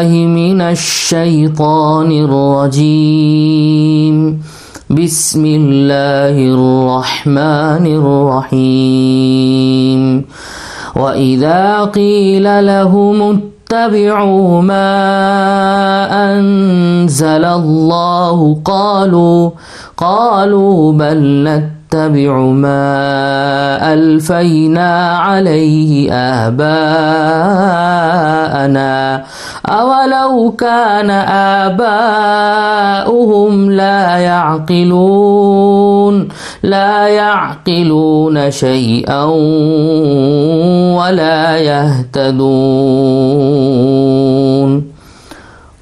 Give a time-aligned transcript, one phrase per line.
[0.00, 4.16] بالله من الشيطان الرجيم.
[4.90, 7.86] بسم الله الرحمن
[8.50, 10.00] الرحيم.
[10.96, 14.88] وإذا قيل لهم اتبعوا ما
[16.32, 19.50] أنزل الله قالوا
[19.96, 26.70] قالوا بل نتبع ما ألفينا عليه آباءنا.
[29.66, 31.10] أولو كان
[33.00, 36.28] آباؤهم لا يعقلون
[36.62, 39.24] لا يعقلون شيئا
[40.94, 42.40] ولا يهتدون.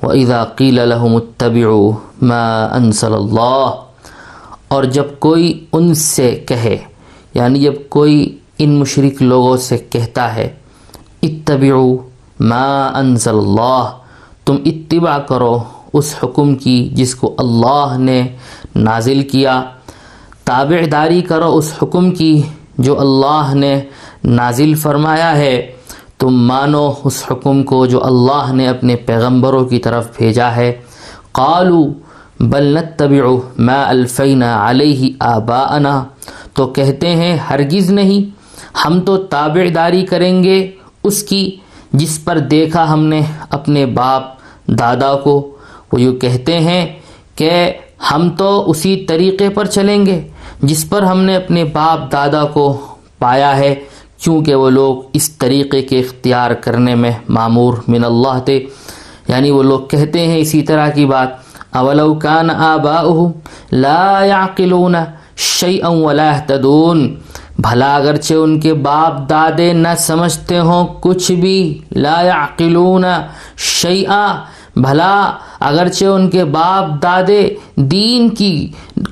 [0.02, 3.88] وإذا قيل لهم اتبعوا ما أنزل الله
[4.68, 6.76] اور جب کوئی ان سے کہے
[7.34, 10.48] یعنی جب کوئی ان مشرک لوگوں سے کہتا ہے
[11.23, 11.96] اتبعوا
[12.40, 13.90] ما انزل اللہ
[14.45, 15.59] تم اتباع کرو
[15.93, 18.28] اس حکم کی جس کو اللہ نے
[18.76, 19.62] نازل کیا۔
[20.45, 22.43] تابع داری کرو اس حکم کی
[22.78, 23.80] جو اللہ نے
[24.24, 25.73] نازل فرمایا ہے۔
[26.18, 30.80] تم مانو اس حکم کو جو اللہ نے اپنے پیغمبروں کی طرف بھیجا ہے۔
[31.32, 31.84] قالو
[32.40, 36.04] بل نتبع ما الفینا علیہ آباءنا۔
[36.54, 38.38] تو کہتے ہیں، ہرگز نہیں،
[38.84, 40.70] ہم تو تابع داری کریں گے
[41.04, 41.56] اس کی
[41.92, 44.22] جس پر دیکھا ہم نے اپنے باپ
[44.66, 45.56] دادا کو۔
[45.92, 46.98] وہ یوں کہتے ہیں
[47.34, 47.72] کہ
[48.10, 50.28] ہم تو اسی طریقے پر چلیں گے
[50.62, 52.80] جس پر ہم نے اپنے باپ دادا کو
[53.18, 53.74] پایا ہے،
[54.22, 58.66] کیونکہ وہ لوگ اس طریقے کے اختیار کرنے میں معمور من اللہ تھے۔
[59.28, 63.30] یعنی وہ لوگ کہتے ہیں اسی طرح کی بات۔ اولو کان آباؤہم
[63.73, 64.94] لا يعقلون
[65.37, 67.15] شیئا ولا اہتدون
[67.59, 71.59] بھلا اگرچہ ان کے باپ دادے نہ سمجھتے ہوں، کچھ بھی
[72.05, 73.05] لا يعقلون
[73.57, 74.25] شیئا۔
[74.77, 75.15] بھلا
[75.61, 77.43] اگرچہ ان کے باپ دادے
[77.77, 78.55] دین کی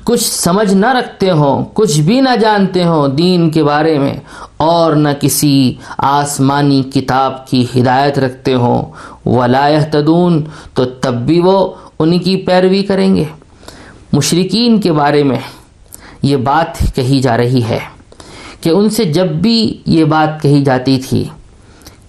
[0.03, 4.15] کچھ سمجھ نہ رکھتے ہوں، کچھ بھی نہ جانتے ہوں دین کے بارے میں،
[4.57, 8.81] اور نہ کسی آسمانی کتاب کی ہدایت رکھتے ہوں۔
[9.25, 10.41] ولا يهتدون
[10.73, 11.57] تو تب بھی وہ
[11.99, 13.23] انہی کی پیروی کریں گے۔
[14.13, 15.39] مشرقین کے بارے میں
[16.23, 17.79] یہ بات کہی جا رہی ہے
[18.61, 21.23] کہ ان سے جب بھی یہ بات کہی جاتی تھی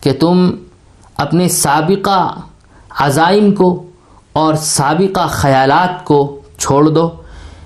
[0.01, 0.51] کہ تم
[1.17, 2.21] اپنے سابقہ
[2.99, 3.83] عزائم کو
[4.33, 6.19] اور سابقہ خیالات کو
[6.59, 7.09] چھوڑ دو،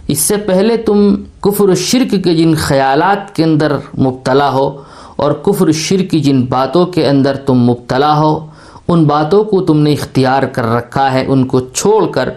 [0.09, 4.83] اس سے پہلے تم کفر و شرک کے جن خیالات کے اندر مبتلا ہو
[5.17, 8.47] اور کفر و شرک کی جن باتوں کے اندر تم مبتلا ہو
[8.93, 12.29] ان باتوں کو تم نے اختیار کر رکھا ہے، ان کو چھوڑ کر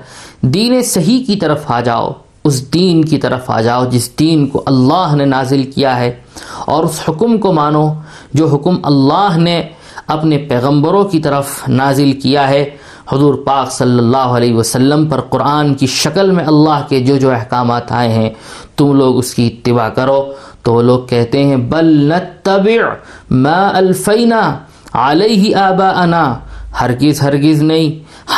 [0.41, 2.11] دین صحیح کی طرف آ جاؤ،
[2.43, 6.11] اس دین کی طرف آ جاؤ جس دین کو اللہ نے نازل کیا ہے،
[6.65, 7.87] اور اس حکم کو مانو
[8.33, 9.61] جو حکم اللہ نے
[10.07, 12.63] اپنے پیغمبروں کی طرف نازل کیا ہے۔
[13.11, 17.31] حضور پاک صلی اللہ علیہ وسلم پر قرآن کی شکل میں اللہ کے جو جو
[17.31, 18.29] احکامات آئے ہیں،
[18.77, 20.21] تم لوگ اس کی اتباع کرو۔
[20.63, 22.81] تو وہ لوگ کہتے ہیں، بل نتبع
[23.31, 24.41] ما الفینا۔
[24.95, 26.35] علیہ آباءنا،
[26.81, 27.89] ہرگز ہرگز نہیں۔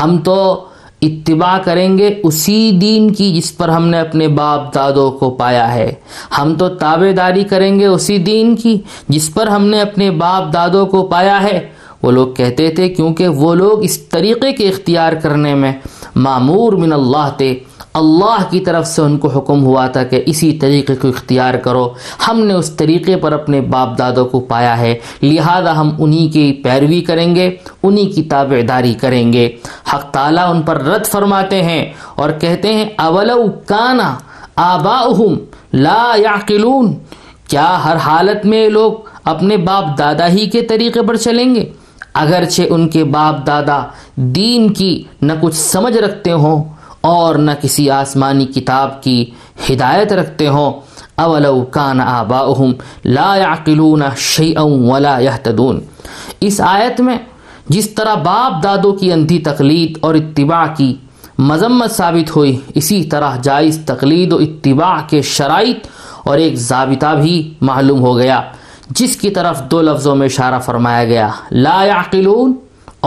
[0.04, 0.66] ہم تو
[1.02, 5.74] اتباع کریں گے اسی دین کی جس پر ہم نے اپنے باپ دادوں کو پایا
[5.74, 5.94] ہے۔
[6.38, 10.54] ہم تو تابے داری کریں گے اسی دین کی جس پر ہم نے اپنے باپ
[10.54, 11.70] دادوں کو پایا ہے۔
[12.04, 15.72] وہ لوگ کہتے تھے، کیونکہ وہ لوگ اس طریقے کے اختیار کرنے میں
[16.16, 17.60] معمور من اللہ تھے۔
[17.94, 21.94] اللہ کی طرف سے ان کو حکم ہوا تھا کہ اسی طریقے کو اختیار کرو۔
[22.28, 26.54] ہم نے اس طریقے پر اپنے باپ دادوں کو پایا ہے۔ لہذا ہم انہی کی
[26.54, 29.50] پیروی کریں گے، انہی کی تابع داری کریں گے۔
[29.94, 34.16] حق تعالیٰ ان پر رد فرماتے ہیں اور کہتے ہیں، اولو کانا
[34.56, 35.36] آباؤہم
[35.74, 36.96] لا یعقلون۔
[37.48, 38.94] کیا ہر حالت میں لوگ
[39.24, 41.66] اپنے باپ دادا ہی کے طریقے پر چلیں گے؟
[42.14, 43.84] اگرچہ ان کے باپ دادا
[44.16, 46.64] دین کی نہ کچھ سمجھ رکھتے ہوں
[47.08, 49.30] اور نہ کسی آسمانی کتاب کی
[49.70, 50.72] ہدایت رکھتے ہوں۔
[51.16, 52.72] اولو کان آباؤہم
[53.06, 55.80] لا يعقلون شیئا ولا يهتدون
[56.42, 57.18] اس آیت میں
[57.70, 60.96] جس طرح باپ دادوں کی اندھی تقلید اور اتباع کی
[61.38, 65.88] مذمت ثابت ہوئی، اسی طرح جائز تقلید و اتباع کے شرائط
[66.24, 68.42] اور ایک ضابطہ بھی معلوم ہو گیا،
[68.90, 72.54] جس کی طرف دو لفظوں میں اشارہ فرمایا گیا۔ لا يعقلون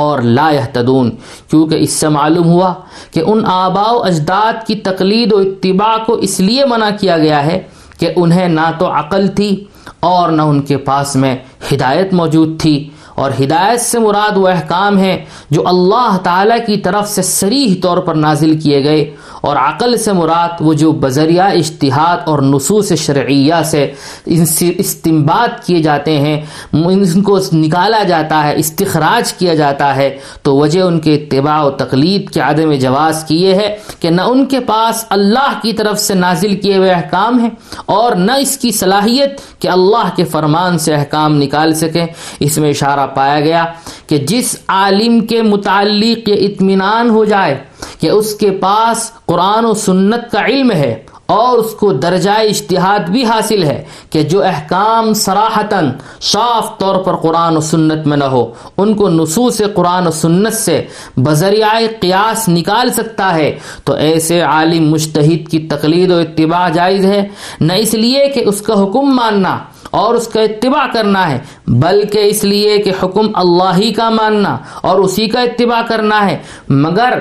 [0.00, 1.10] اور لا تدون
[1.50, 2.72] کیونکہ اس سے معلوم ہوا
[3.14, 7.44] کہ ان آباء و اجداد کی تقلید و اتباع کو اس لیے منع کیا گیا
[7.46, 7.60] ہے
[7.98, 9.52] کہ انہیں نہ تو عقل تھی
[10.00, 11.36] اور نہ ان کے پاس میں
[11.72, 12.76] ہدایت موجود تھی۔
[13.20, 15.16] اور ہدایت سے مراد وہ احکام ہیں
[15.50, 20.12] جو اللہ تعالیٰ کی طرف سے سریح طور پر نازل کیے گئے اور عقل سے
[20.12, 23.90] مراد وہ جو بذریعہ اشتہاد اور نصوص شرعیہ سے
[24.76, 26.40] استمباد کیے جاتے ہیں،
[26.72, 30.08] ان کو نکالا جاتا ہے، استخراج کیا جاتا ہے،
[30.42, 34.22] تو وجہ ان کے اتباع و تقلید کے عدم جواز کی یہ ہے کہ نہ
[34.22, 37.50] ان کے پاس اللہ کی طرف سے نازل کیے ہوئے احکام ہیں
[37.86, 42.06] اور نہ اس کی صلاحیت کہ اللہ کے فرمان سے احکام نکال سکیں۔
[42.40, 43.64] اس میں اشارہ پایا گیا
[44.06, 47.58] کہ جس عالم کے متعلق یہ اطمینان ہو جائے
[48.00, 50.94] کہ اس کے پاس قرآن و سنت کا علم ہے
[51.30, 55.90] اور اس کو درجہ اشتہاد بھی حاصل ہے کہ جو احکام سراحتاً
[56.20, 60.52] صاف طور پر قرآن و سنت میں نہ ہو، ان کو نصوص قرآن و سنت
[60.52, 60.82] سے
[61.16, 67.26] بذریعہ قیاس نکال سکتا ہے، تو ایسے عالم مشتحد کی تقلید و اتباع جائز ہے۔
[67.60, 69.58] نہ اس لیے کہ اس کا حکم ماننا
[69.90, 74.56] اور اس کا اتباع کرنا ہے، بلکہ اس لیے کہ حکم اللہ ہی کا ماننا
[74.80, 76.36] اور اسی کا اتباع کرنا ہے۔
[76.68, 77.18] مگر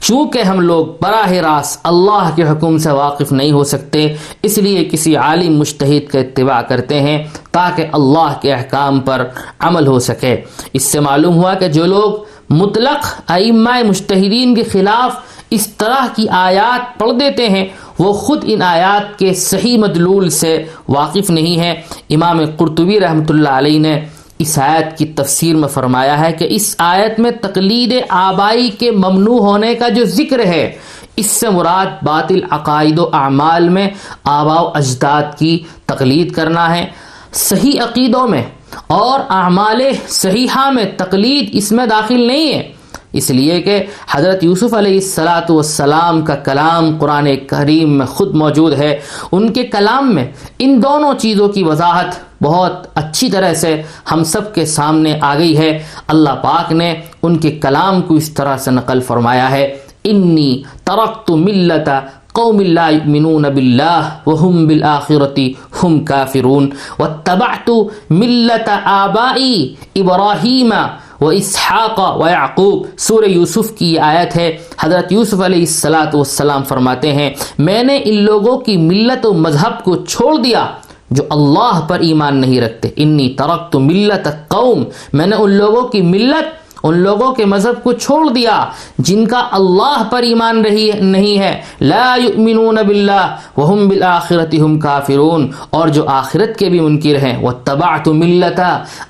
[0.00, 4.06] چونکہ ہم لوگ براہ راست اللہ کے حکم سے واقف نہیں ہو سکتے۔
[4.42, 7.22] اس لیے کسی عالم مشتحد کا اتباع کرتے ہیں
[7.52, 9.26] تاکہ اللہ کے احکام پر
[9.58, 10.36] عمل ہو سکے۔
[10.72, 12.12] اس سے معلوم ہوا کہ جو لوگ
[12.50, 15.16] مطلق ائمہ مشتحدین کے خلاف
[15.50, 17.66] اس طرح کی آیات پڑھ دیتے ہیں،
[17.98, 21.80] وہ خود ان آیات کے صحیح مدلول سے واقف نہیں ہے
[22.10, 24.00] امام قرطبی رحمۃ اللہ علیہ نے
[24.38, 29.38] اس آیت کی تفسیر میں فرمایا ہے کہ اس آیت میں تقلید آبائی کے ممنوع
[29.38, 30.70] ہونے کا جو ذکر ہے
[31.18, 33.88] اس سے مراد باطل عقائد و اعمال میں
[34.24, 36.86] آبا و اجداد کی تقلید کرنا ہے۔
[37.32, 38.42] صحیح عقیدوں میں
[38.86, 42.72] اور اعمال صحیحہ میں تقلید اس میں داخل نہیں ہے۔
[43.12, 48.72] اس لیے کہ حضرت یوسف علیہ السلاۃ والسلام کا کلام قرآن کریم میں خود موجود
[48.72, 49.00] ہے۔
[49.32, 50.26] ان کے کلام میں
[50.58, 53.82] ان دونوں چیزوں کی وضاحت بہت اچھی طرح سے
[54.12, 58.30] ہم سب کے سامنے آ گئی ہے۔ اللہ پاک نے ان کے کلام کو اس
[58.30, 61.88] طرح سے نقل فرمایا ہے۔ انی ترقت ملت
[62.34, 67.70] قوم لا يؤمنون بالله وهم بالآخرة هم كافرون واتبعت
[68.10, 70.72] ملت آبائي إبراهيم
[71.20, 76.64] و اسحاق و یعقوب سور یوسف کی یہ آیت ہے حضرت یوسف علیہ السلاۃ والسلام
[76.64, 80.66] فرماتے ہیں میں نے ان لوگوں کی ملت و مذہب کو چھوڑ دیا
[81.10, 86.02] جو اللہ پر ایمان نہیں رکھتے انی ترک ملت قوم میں نے ان لوگوں کی
[86.02, 88.64] ملت ان لوگوں کے مذہب کو چھوڑ دیا
[88.98, 95.50] جن کا اللہ پر ایمان رہی نہیں ہے۔ لا یؤمنون باللہ وهم بالآخرت هم کافرون۔
[95.70, 98.60] اور جو آخرت کے بھی منکر ہیں، واتبعت ملت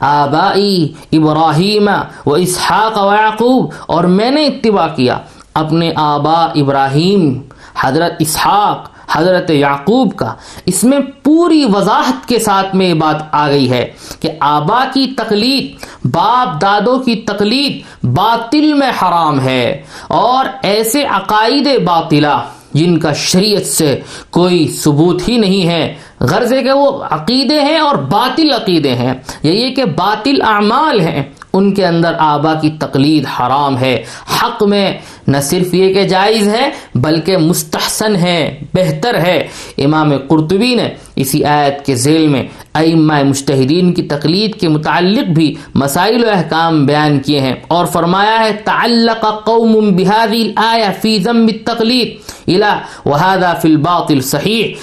[0.00, 1.88] آبائی ابراہیم
[2.26, 5.18] و اسحاق و یعقوب۔ اور میں نے اتباع کیا،
[5.54, 7.42] اپنے آبا ابراہیم،
[7.80, 10.34] حضرت اسحاق حضرت یعقوب کا،
[10.66, 15.14] اس میں پوری وضاحت کے ساتھ میں یہ بات آ گئی ہے کہ آبا کی
[15.16, 23.12] تقلید، باپ دادوں کی تقلید باطل میں حرام ہے اور ایسے عقائد باطلہ جن کا
[23.12, 24.00] شریعت سے
[24.30, 29.14] کوئی ثبوت ہی نہیں ہے، غرض ہے کہ وہ عقیدے ہیں اور باطل عقیدے ہیں۔
[29.42, 31.22] یہ کہ باطل اعمال ہیں۔
[31.52, 34.04] ان کے اندر آبا کی تقلید حرام ہے۔
[34.42, 39.46] حق میں نہ صرف یہ کہ جائز ہے، بلکہ مستحسن ہے، بہتر ہے۔
[39.78, 42.42] امام قرطبی نے اسی آیت کے ذیل میں
[42.74, 48.38] ائمہ مشتحدین کی تقلید کے متعلق بھی مسائل و احکام بیان کیے ہیں اور فرمایا
[48.40, 52.16] ہے، تعلق قوم بهذه الايه في ذم التقلید۔
[52.46, 52.72] الى
[53.06, 54.74] وهذا في الباطل صحيح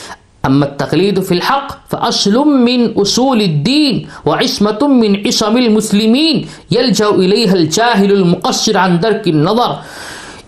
[0.45, 8.11] اما التقلید فی الحق فاصل من اصول الدین وعصمت من عصم المسلمین یلجو الیہ الجاہل
[8.11, 9.73] المقصر عن درک النظر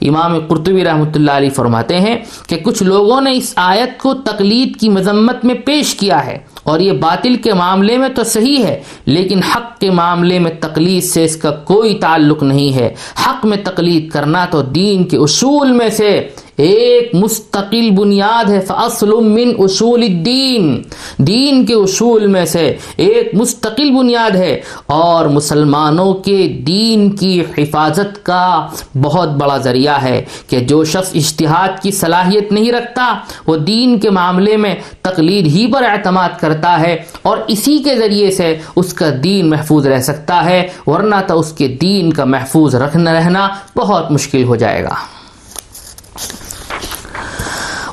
[0.01, 2.15] امام قرطبی رحمۃ اللہ علیہ فرماتے ہیں
[2.47, 6.79] کہ کچھ لوگوں نے اس آیت کو تقلید کی مذمت میں پیش کیا ہے اور
[6.79, 11.23] یہ باطل کے معاملے میں تو صحیح ہے لیکن حق کے معاملے میں تقلید سے
[11.23, 12.93] اس کا کوئی تعلق نہیں ہے
[13.25, 16.09] حق میں تقلید کرنا تو دین کے اصول میں سے
[16.57, 20.81] ایک مستقل بنیاد ہے فاصل من اصول الدین۔
[21.17, 28.25] دین کے اصول میں سے ایک مستقل بنیاد ہے اور مسلمانوں کے دین کی حفاظت
[28.25, 28.67] کا
[29.01, 33.13] بہت بڑا ذریعہ ہے کہ جو شخص اشتہاد کی صلاحیت نہیں رکھتا،
[33.47, 38.31] وہ دین کے معاملے میں تقلید ہی پر اعتماد کرتا ہے اور اسی کے ذریعے
[38.31, 42.75] سے اس کا دین محفوظ رہ سکتا ہے، ورنہ تو اس کے دین کا محفوظ
[42.75, 44.95] رکھنا رہنا بہت مشکل ہو جائے گا۔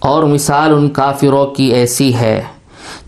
[0.00, 2.42] اور مثال ان کافروں کی ایسی ہے۔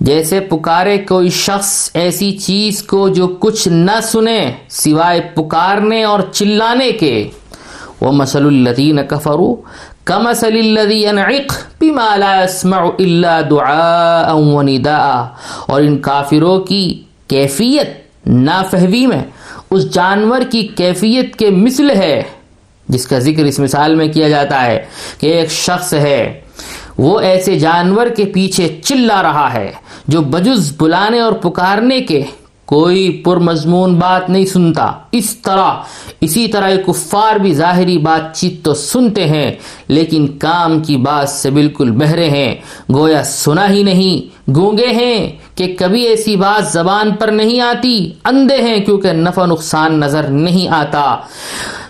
[0.01, 6.93] جیسے پکارے کوئی شخص ایسی چیز کو جو کچھ نہ سنے سوائے پکارنے اور چلانے
[6.93, 7.29] کے۔
[8.01, 9.55] وہ مسل الدین کفرو
[10.05, 11.53] کمسل الدینق
[12.99, 14.33] اللہ دعا
[14.63, 15.23] نداء
[15.67, 17.89] اور ان کافروں کی کیفیت
[18.27, 19.23] نافہوی میں
[19.71, 22.23] اس جانور کی کیفیت کے مثل ہے،
[22.89, 24.85] جس کا ذکر اس مثال میں کیا جاتا ہے
[25.21, 26.41] کہ ایک شخص ہے۔
[26.99, 29.73] وہ ایسے جانور کے پیچھے چلا رہا ہے
[30.09, 32.23] جو بجز بلانے اور پکارنے کے
[32.65, 35.73] کوئی پر مضمون بات نہیں سنتا۔ اس طرح،
[36.21, 39.53] اسی طرح کفار بھی ظاہری بات چیت تو سنتے ہیں،
[39.89, 42.55] لیکن کام کی بات سے بالکل بہرے ہیں۔
[42.95, 48.57] گویا سنا ہی نہیں، گونگے ہیں کہ کبھی ایسی بات زبان پر نہیں آتی، اندھے
[48.57, 51.17] ہیں کیونکہ نفع نقصان نظر نہیں آتا۔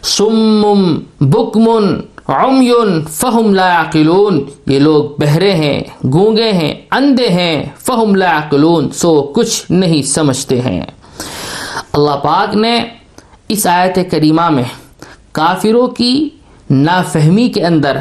[0.02, 8.14] سمم بکمن عمیون فہم لا یعقلون یہ لوگ بہرے ہیں، گونگے ہیں، اندھے ہیں، فہم
[8.14, 10.80] لا یعقلون سو کچھ نہیں سمجھتے ہیں۔
[11.92, 12.80] اللہ پاک نے
[13.48, 14.62] اس آیت کریمہ میں
[15.32, 16.28] کافروں کی
[16.70, 17.96] نافہمی کے اندر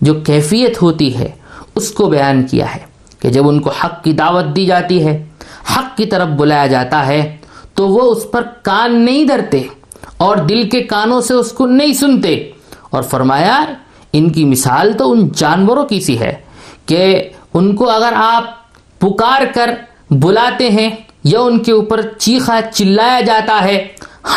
[0.00, 1.30] جو کیفیت ہوتی ہے،
[1.74, 2.80] اس کو بیان کیا ہے
[3.18, 5.28] کہ جب ان کو حق کی دعوت دی جاتی ہے،
[5.76, 7.36] حق کی طرف بلایا جاتا ہے،
[7.74, 9.62] تو وہ اس پر کان نہیں دھرتے
[10.16, 12.50] اور دل کے کانوں سے اس کو نہیں سنتے۔
[12.90, 13.62] اور فرمایا،
[14.12, 16.34] ان کی مثال تو ان جانوروں کی سی ہے
[16.86, 18.44] کہ ان کو اگر آپ
[19.00, 19.70] پکار کر
[20.10, 20.90] بلاتے ہیں
[21.24, 23.86] یا ان کے اوپر چیخا چلایا جاتا ہے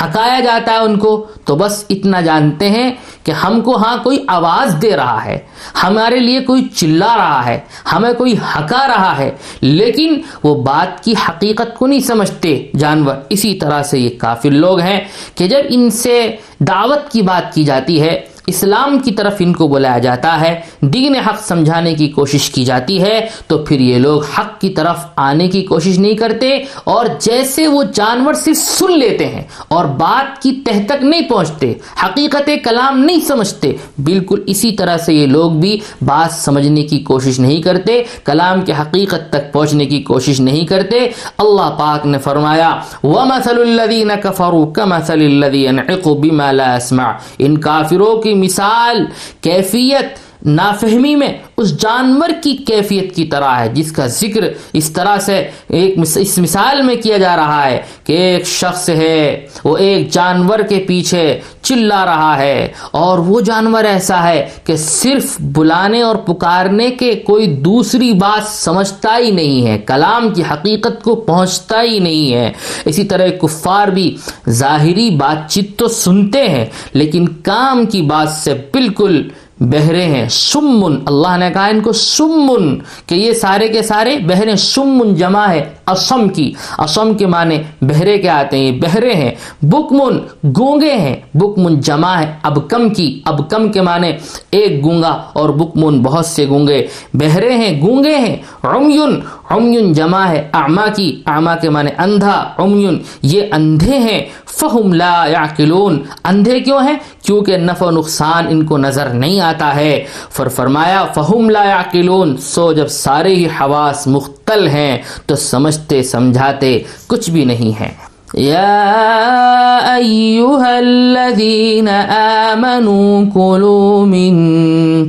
[0.01, 2.89] ہکایا جاتا ہے ان کو، تو بس اتنا جانتے ہیں
[3.23, 5.37] کہ ہم کو ہاں کوئی آواز دے رہا ہے،
[5.83, 7.59] ہمارے لیے کوئی چلا رہا ہے،
[7.91, 9.29] ہمیں کوئی ہکا رہا ہے،
[9.61, 14.79] لیکن وہ بات کی حقیقت کو نہیں سمجھتے۔ جانور، اسی طرح سے یہ کافر لوگ
[14.79, 14.99] ہیں
[15.35, 16.15] کہ جب ان سے
[16.59, 21.15] دعوت کی بات کی جاتی ہے اسلام کی طرف ان کو بلایا جاتا ہے، دین
[21.15, 25.47] حق سمجھانے کی کوشش کی جاتی ہے، تو پھر یہ لوگ حق کی طرف آنے
[25.47, 30.51] کی کوشش نہیں کرتے اور جیسے وہ جانور سے سن لیتے ہیں اور بات کی
[30.65, 31.73] تہ تک نہیں پہنچتے،
[32.03, 33.73] حقیقت کلام نہیں سمجھتے،
[34.03, 38.73] بالکل اسی طرح سے یہ لوگ بھی بات سمجھنے کی کوشش نہیں کرتے، کلام کے
[38.81, 40.99] حقیقت تک پہنچنے کی کوشش نہیں کرتے۔
[41.37, 48.21] اللہ پاک نے فرمایا، وَمَثَلُ الَّذِينَ كَفَرُوا كَمَثَلِ الَّذِي يَنْعِقُ بِمَا لَا يَسْمَعُ۔ ان کافروں
[48.21, 49.07] کی مثال
[49.41, 55.17] کیفیت نافہمی میں اس جانور کی کیفیت کی طرح ہے، جس کا ذکر اس طرح
[55.19, 55.37] سے
[55.69, 60.59] ایک اس مثال میں کیا جا رہا ہے کہ ایک شخص ہے، وہ ایک جانور
[60.69, 66.89] کے پیچھے چلا رہا ہے اور وہ جانور ایسا ہے کہ صرف بلانے اور پکارنے
[66.99, 72.33] کے کوئی دوسری بات سمجھتا ہی نہیں ہے، کلام کی حقیقت کو پہنچتا ہی نہیں
[72.33, 72.51] ہے۔
[72.85, 74.15] اسی طرح کفار بھی
[74.49, 79.21] ظاہری بات چیت تو سنتے ہیں، لیکن کام کی بات سے بالکل
[79.59, 84.55] بہرے ہیں، سمن۔ اللہ نے کہا ان کو سمن، کہ یہ سارے کے سارے بہرے
[84.55, 89.31] سمن جمع ہے اسم کی۔ اسم کے معنی بہرے کے آتے ہیں، یہ بہرے ہیں۔
[89.61, 90.17] بکمن
[90.57, 94.11] گونگے ہیں، بکمن جمع ہے اب کم کی۔ اب کم کے معنی
[94.51, 99.19] ایک گونگا اور بکمن بہت سے گونگے۔ بہرے ہیں، گونگے ہیں۔ عمیون
[99.49, 104.25] عمیون جمع ہے اعما کی۔ اعما کے معنی اندھا۔ عمیون، یہ اندھے ہیں۔
[104.59, 109.75] فہم لا یعقلون، اندھے کیوں ہیں؟ کیونکہ نفع و نقصان ان کو نظر نہیں آتا
[109.75, 116.03] ہے۔ فر فرمایا، فہم لا یعقلون، سو جب سارے ہی حواس مختل ہیں، تو سمجھتے
[116.03, 117.91] سمجھاتے کچھ بھی نہیں ہیں
[118.37, 124.33] يا أيها الذين آمنوا كلوا من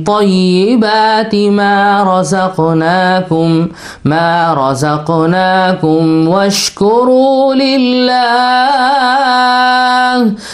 [0.03, 3.67] طيبات ما رزقناكم
[4.05, 8.74] ما رزقناكم واشكروا لله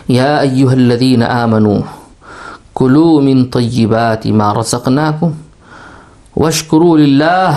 [0.08, 1.78] یا ایوہ الذین آمنوا
[2.74, 5.30] کلو من طیبات ما رزقناکم
[6.36, 7.56] واشکروا للہ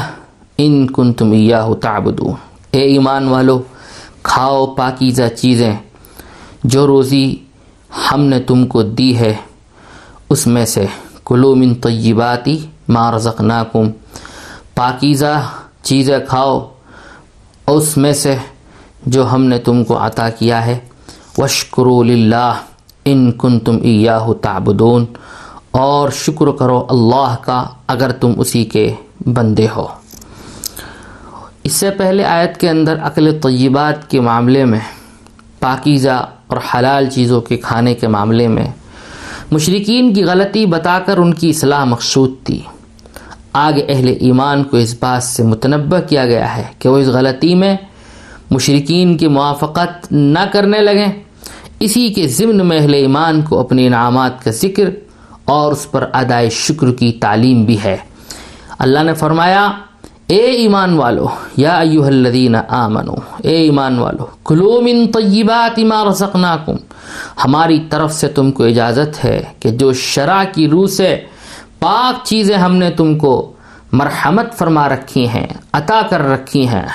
[0.58, 2.34] ان کنتم ایاہ تعبدون۔
[2.72, 3.62] اے ایمان والو،
[4.24, 5.74] کھاؤ پاکیزہ چیزیں
[6.63, 7.36] جو روزی
[8.12, 9.36] ہم نے تم کو دی ہے۔
[10.31, 10.85] اس میں سے
[11.25, 13.89] کلو من طیباتی ما رزقناکم،
[14.75, 15.41] پاکیزہ
[15.81, 16.71] چیزیں کھاؤ۔
[17.67, 18.35] اس میں سے
[19.05, 20.79] جو ہم نے تم کو عطا کیا ہے
[21.38, 22.53] وشکرو للہ،
[23.05, 25.05] ان کن تم ایاہ تعبدون۔
[25.71, 28.93] اور شکر کرو اللہ کا اگر تم اسی کے
[29.25, 29.88] بندے ہو۔
[31.63, 34.79] اس سے پہلے آیت کے اندر عقل طیبات کے معاملے میں،
[35.59, 38.69] پاکیزہ اور حلال چیزوں کے کھانے کے معاملے میں
[39.51, 42.62] مشرقین کی غلطی بتا کر ان کی اصلاح مقصود تھی۔
[43.53, 47.55] آگے اہل ایمان کو اس بات سے متنبع کیا گیا ہے کہ وہ اس غلطی
[47.55, 47.77] میں
[48.51, 51.12] مشرقین کی موافقت نہ کرنے لگیں
[51.79, 54.89] اسی کے ضمن میں اہل ایمان کو اپنے انعامات کا ذکر
[55.46, 57.98] اور اس پر ادائے شکر کی تعلیم بھی ہے۔
[58.79, 59.72] اللہ نے فرمایا
[60.31, 66.75] اے ایمان والو، یا ایوہ الذین آمنو، اے ایمان والو، کلو من طیبات ما رزقناکم۔
[67.45, 71.19] ہماری طرف سے تم کو اجازت ہے کہ جو شرع کی روح سے
[71.79, 73.51] پاک چیزیں ہم نے تم کو
[73.91, 76.88] مرحمت فرما رکھی ہیں، عطا کر رکھی ہیں،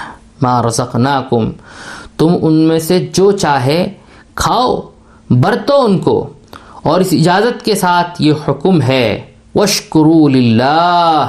[0.42, 1.50] ما رزقناکم۔
[2.18, 3.92] تم ان میں سے جو چاہے
[4.34, 4.80] کھاؤ،
[5.30, 6.28] برتو ان کو۔
[6.82, 9.20] اور اس اجازت کے ساتھ یہ حکم ہے
[9.54, 11.26] وشکرو للہ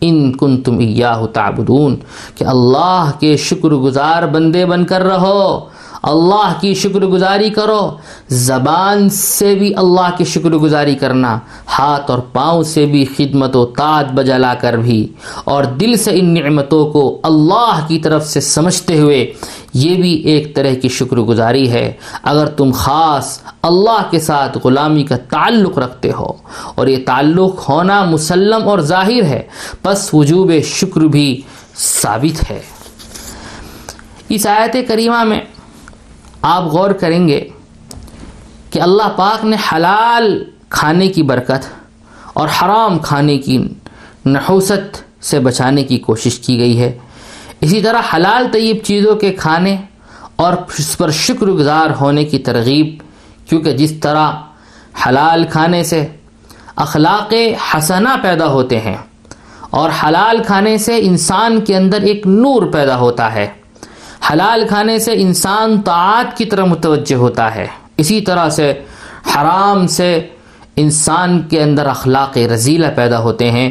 [0.00, 0.78] ان کن تم
[1.26, 1.96] تعبدون
[2.34, 5.60] کہ اللہ کے شکر گزار بندے بن کر رہو۔
[6.02, 7.96] اللہ کی شکر گزاری کرو،
[8.28, 11.38] زبان سے بھی اللہ کی شکر گزاری کرنا،
[11.78, 15.06] ہاتھ اور پاؤں سے بھی خدمت و تاج بجلا کر بھی۔
[15.44, 19.32] اور دل سے ان نعمتوں کو اللہ کی طرف سے سمجھتے ہوئے،
[19.74, 21.92] یہ بھی ایک طرح کی شکر گزاری ہے۔
[22.22, 26.32] اگر تم خاص اللہ کے ساتھ غلامی کا تعلق رکھتے ہو،
[26.74, 29.42] اور یہ تعلق ہونا مسلم اور ظاہر ہے،
[29.82, 31.40] پس وجوب شکر بھی
[31.76, 32.60] ثابت ہے۔
[34.28, 35.40] اس آیت کریمہ میں
[36.42, 37.48] آپ غور کریں گے
[38.70, 41.66] کہ اللہ پاک نے حلال کھانے کی برکت
[42.32, 43.68] اور حرام کھانے کی
[44.26, 46.98] نحوست سے بچانے کی کوشش کی گئی ہے۔
[47.60, 49.76] اسی طرح حلال طیب چیزوں کے کھانے
[50.36, 53.02] اور اس پر شکر گزار ہونے کی ترغیب،
[53.48, 54.32] کیونکہ جس طرح
[55.06, 56.06] حلال کھانے سے
[56.76, 57.34] اخلاق
[57.74, 58.96] حسنہ پیدا ہوتے ہیں
[59.70, 63.48] اور حلال کھانے سے انسان کے اندر ایک نور پیدا ہوتا ہے۔
[64.30, 68.72] حلال کھانے سے انسان طاعت کی طرح متوجہ ہوتا ہے۔ اسی طرح سے
[69.34, 70.26] حرام سے
[70.76, 73.70] انسان کے اندر اخلاق رضیلہ پیدا ہوتے ہیں۔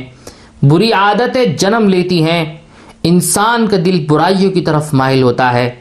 [0.61, 2.57] بری عادتیں جنم لیتی ہیں۔
[3.03, 5.71] انسان کا دل برائیوں کی طرف مائل ہوتا ہے۔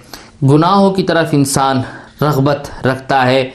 [0.42, 1.82] گناہوں کی طرف انسان
[2.22, 3.50] رغبت رکھتا ہے۔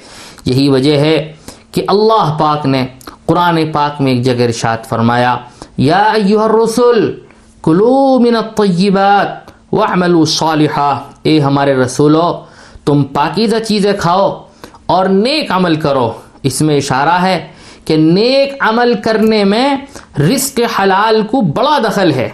[0.46, 1.34] یہی وجہ ہے
[1.72, 2.88] کہ اللہ پاک نے
[3.26, 5.38] قرآن پاک میں ایک جگہ ارشاد فرمایا،
[5.78, 7.20] یا ایوہ الرسول
[7.64, 9.43] کلو من الطیبات۔
[9.74, 12.44] وَعْمَلُوا صَالِحًا، اے ہمارے رسولو،
[12.86, 14.46] تم پاکیزہ چیزیں کھاؤ
[14.86, 16.12] اور نیک عمل کرو۔
[16.44, 17.48] اس میں اشارہ ہے
[17.86, 19.76] کہ نیک عمل کرنے میں
[20.20, 22.30] رزق حلال کو بڑا دخل ہے۔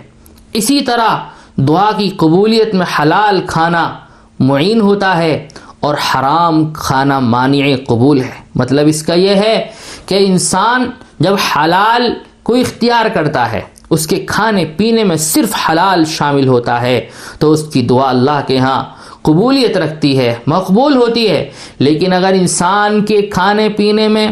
[0.54, 1.18] اسی طرح
[1.56, 3.94] دعا کی قبولیت میں حلال کھانا
[4.40, 5.48] معین ہوتا ہے
[5.80, 9.68] اور حرام کھانا مانع قبول ہے۔ مطلب اس کا یہ ہے
[10.06, 16.06] کہ انسان جب حلال کو اختیار کرتا ہے اس کے کھانے پینے میں صرف حلال
[16.06, 18.84] شامل ہوتا ہے۔ تو اس کی دعا اللہ کے ہاں
[19.22, 21.50] قبولیت رکھتی ہے، مقبول ہوتی ہے۔
[21.80, 24.28] لیکن اگر انسان کے کھانے پینے میں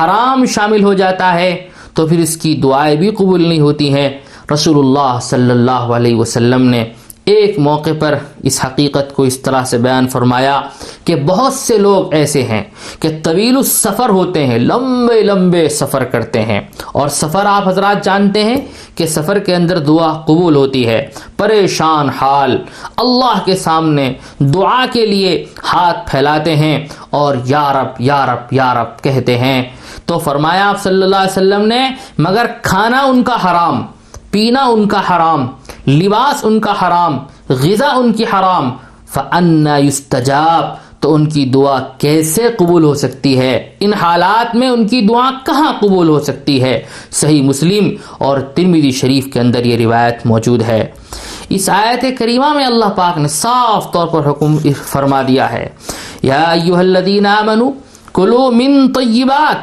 [0.00, 4.10] حرام شامل ہو جاتا ہے، تو پھر اس کی دعائیں بھی قبول نہیں ہوتی ہیں۔
[4.52, 6.84] رسول اللہ صلی اللہ علیہ وسلم نے
[7.30, 10.60] ایک موقع پر اس حقیقت کو اس طرح سے بیان فرمایا
[11.04, 12.62] کہ بہت سے لوگ ایسے ہیں
[13.00, 16.60] کہ طویل السفر ہوتے ہیں، لمبے لمبے سفر کرتے ہیں۔
[16.92, 18.60] اور سفر آپ حضرات جانتے ہیں
[18.94, 22.62] کہ سفر کے اندر دعا قبول ہوتی ہے۔ پریشان حال،
[22.96, 29.62] اللہ کے سامنے دعا کے لیے ہاتھ پھیلاتے ہیں اور یارب یارب یارب کہتے ہیں۔
[30.06, 33.86] تو فرمایا آپ صلی اللہ علیہ وسلم نے، مگر کھانا ان کا حرام،
[34.30, 35.46] پینا ان کا حرام
[35.86, 38.70] لباس ان کا حرام، غذا ان کی حرام،
[39.14, 44.88] فَأَنَّا يُسْتَجَاب، تو ان کی دعا کیسے قبول ہو سکتی ہے؟ ان حالات میں ان
[44.88, 47.88] کی دعا کہاں قبول ہو سکتی ہے؟ صحیح مسلم
[48.18, 50.86] اور ترمیدی شریف کے اندر یہ روایت موجود ہے۔
[51.48, 55.68] اس آیت کریمہ میں اللہ پاک نے صاف طور پر حکم فرما دیا ہے۔
[56.22, 57.70] یا ایوہ الذین آمنوا
[58.14, 59.56] کلو من طیبات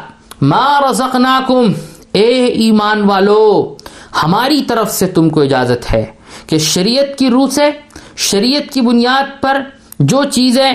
[0.43, 1.71] ما رزقناکم۔
[2.11, 3.76] اے ایمان والو
[4.23, 6.05] ہماری طرف سے تم کو اجازت ہے
[6.47, 7.71] کہ شریعت کی روح سے،
[8.15, 9.61] شریعت کی بنیاد پر
[9.99, 10.73] جو چیزیں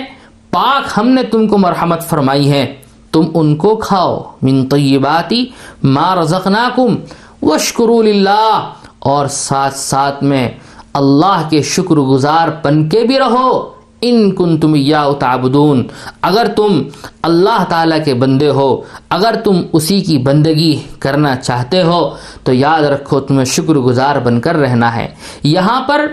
[0.51, 2.75] پاک ہم نے تم کو مرحمت فرمائی ہیں،
[3.11, 5.45] تم ان کو کھاؤ۔ من طیباتی
[5.83, 6.95] ما رزقناکم
[7.41, 10.51] وشکرو للہ۔ اور ساتھ ساتھ میں
[10.93, 13.72] اللہ کے شکر گزار بن کے بھی رہو۔
[14.05, 15.87] ان کن تم یا تعبدون،
[16.21, 16.81] اگر تم
[17.21, 22.81] اللہ تعالیٰ کے بندے ہو، اگر تم اسی کی بندگی کرنا چاہتے ہو، تو یاد
[22.81, 25.07] رکھو تمہیں شکر گزار بن کر رہنا ہے۔
[25.43, 26.05] یہاں پر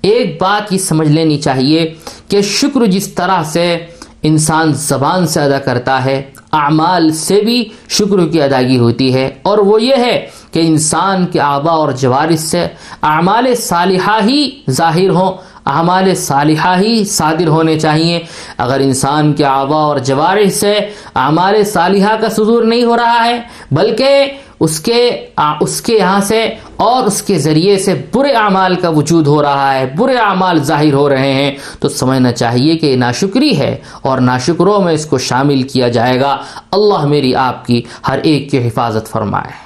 [0.00, 1.94] ایک بات یہ سمجھ لینی چاہیے
[2.28, 3.78] کہ شکر جس طرح سے
[4.22, 9.58] انسان زبان سے ادا کرتا ہے، اعمال سے بھی شکر کی ادائیگی ہوتی ہے۔ اور
[9.58, 12.66] وہ یہ ہے کہ انسان کے آبا اور جوارث سے
[13.02, 15.32] اعمال صالحہ ہی ظاہر ہوں۔
[15.66, 18.20] اعمال صالحہ ہی صادر ہونے چاہیے۔
[18.58, 20.72] اگر انسان کے آبا اور جوارح سے
[21.14, 24.26] اعمال صالحہ کا صدور نہیں ہو رہا ہے، بلکہ
[24.60, 25.26] اس کے
[25.60, 29.74] اس کے یہاں سے اور اس کے ذریعے سے برے اعمال کا وجود ہو رہا
[29.74, 34.18] ہے، برے اعمال ظاہر ہو رہے ہیں، تو سمجھنا چاہیے کہ یہ ناشکری ہے اور
[34.18, 36.36] ناشکروں میں اس کو شامل کیا جائے گا۔
[36.72, 39.63] اللہ میری آپ کی ہر ایک کی حفاظت فرمائے۔